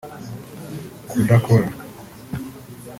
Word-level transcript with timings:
kudakora 1.09 1.67